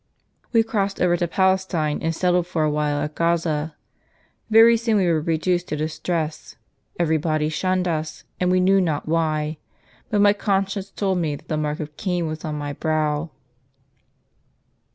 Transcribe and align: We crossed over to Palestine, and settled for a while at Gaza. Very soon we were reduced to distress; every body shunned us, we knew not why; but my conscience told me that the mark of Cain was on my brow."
We 0.51 0.63
crossed 0.63 0.99
over 0.99 1.15
to 1.15 1.27
Palestine, 1.27 1.99
and 2.01 2.15
settled 2.15 2.47
for 2.47 2.63
a 2.63 2.71
while 2.71 2.99
at 3.03 3.13
Gaza. 3.13 3.75
Very 4.49 4.75
soon 4.75 4.97
we 4.97 5.05
were 5.05 5.21
reduced 5.21 5.67
to 5.67 5.75
distress; 5.75 6.55
every 6.99 7.17
body 7.17 7.49
shunned 7.49 7.87
us, 7.87 8.23
we 8.43 8.59
knew 8.59 8.81
not 8.81 9.07
why; 9.07 9.59
but 10.09 10.19
my 10.19 10.33
conscience 10.33 10.89
told 10.89 11.19
me 11.19 11.35
that 11.35 11.49
the 11.49 11.55
mark 11.55 11.79
of 11.79 11.97
Cain 11.97 12.25
was 12.25 12.43
on 12.43 12.55
my 12.55 12.73
brow." 12.73 13.29